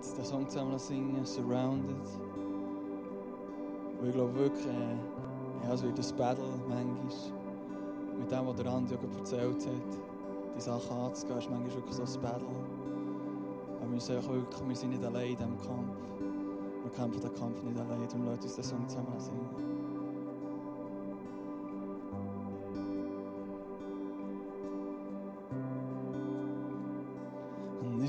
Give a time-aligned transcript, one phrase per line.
[0.00, 1.94] jetzt den Song zusammen singen, Surrounded.
[4.00, 7.38] Und ich glaube wirklich, äh, ja, es wird ein Battle manchmal.
[8.18, 9.98] Mit dem, was der Andi auch erzählt hat,
[10.56, 12.48] die Sachen anzugehen, ist manchmal wirklich so ein Battle.
[13.82, 16.00] Aber wir auch wirklich, wir sind nicht allein in diesem Kampf.
[16.82, 19.69] Wir kämpfen den Kampf nicht allein, darum lasst uns den Song zusammen singen.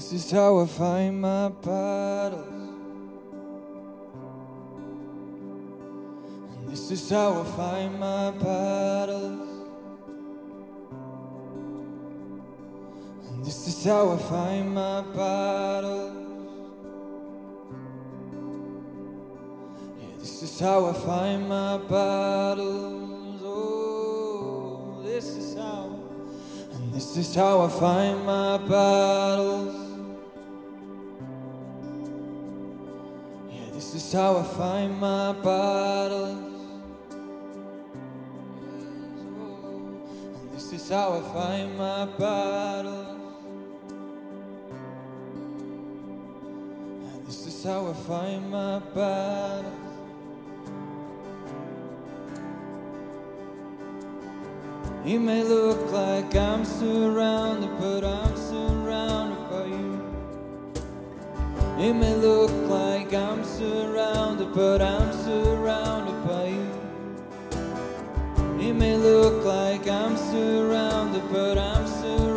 [0.01, 2.47] This is how I find my battles.
[6.65, 9.47] This is how I find my battles.
[13.45, 16.17] This is how I find my battles.
[20.01, 23.39] Yeah, this is how I find my battles.
[23.43, 25.99] Oh, this is how.
[26.73, 29.90] And this is how I find my battles.
[33.91, 36.37] This is how I find my battles.
[40.53, 43.17] This is how I find my battles.
[47.25, 49.73] This is how I find my battles.
[55.05, 58.80] It may look like I'm surrounded, but I'm surrounded
[61.83, 66.69] It may look like I'm surrounded, but I'm surrounded by you.
[68.69, 72.30] It may look like I'm surrounded, but I'm surrounded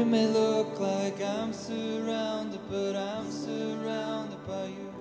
[0.00, 4.94] It may look like I'm surrounded, but I'm surrounded by you.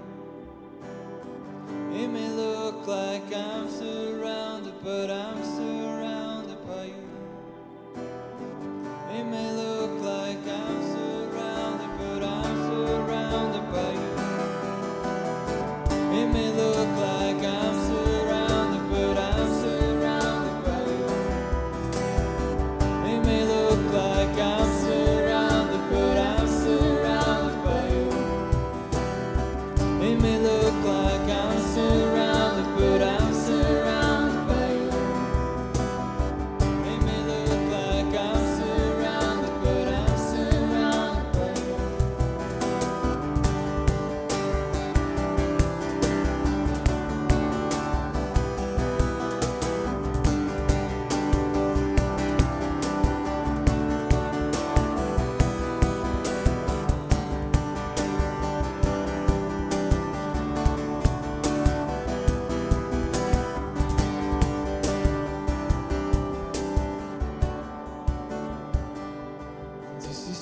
[1.93, 5.41] It may look like I'm surrounded, but I'm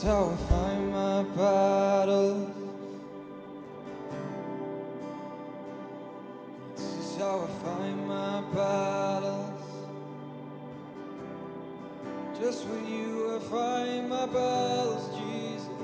[0.08, 2.50] how I find my battles.
[6.78, 9.64] This is how I find my battles.
[12.40, 15.77] Just with you, I find my battles, Jesus.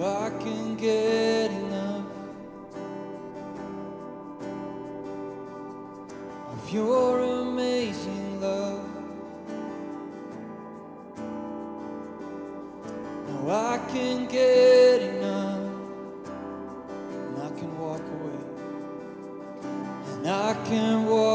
[0.00, 2.06] Oh, I can get enough
[6.52, 8.88] of your amazing love.
[13.26, 15.72] Now I can get enough,
[17.10, 18.40] and I can walk away,
[20.12, 21.27] and I can walk.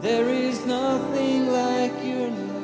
[0.00, 2.59] There is nothing like your love.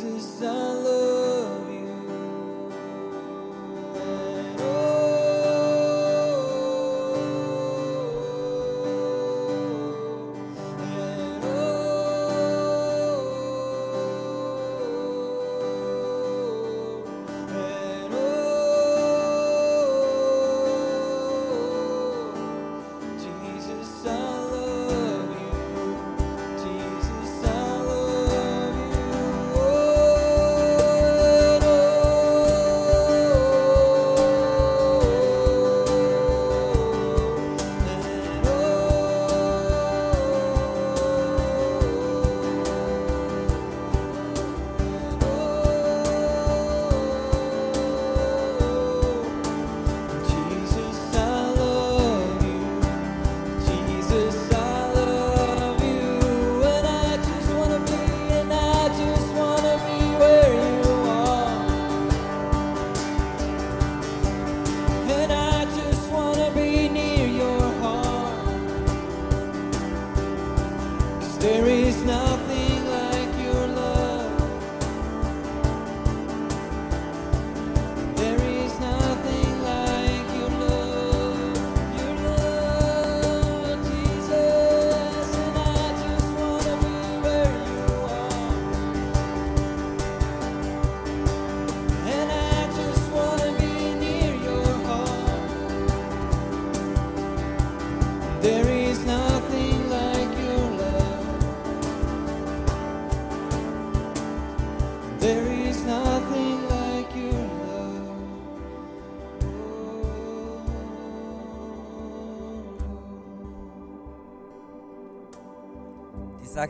[0.00, 1.09] Jesus, I love.
[71.40, 72.59] There is nothing.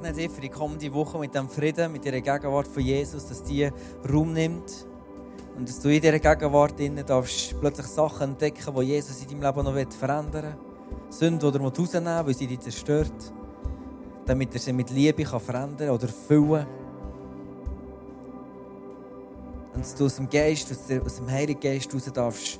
[0.00, 3.42] Segne dich für die kommende Woche mit dem Frieden, mit der Gegenwart von Jesus, dass
[3.42, 3.70] die
[4.10, 4.86] Raum nimmt.
[5.56, 6.74] Und dass du in dieser Gegenwart
[7.08, 11.10] darfst plötzlich Sachen entdecken, die Jesus in deinem Leben noch verändern will.
[11.10, 13.12] Sünden, er rausnehmen weil sie dich zerstört.
[14.24, 16.66] Damit er sie mit Liebe kann verändern oder füllen
[19.74, 20.72] Und dass du aus dem Geist,
[21.04, 22.58] aus dem Heiligen Geist raus darfst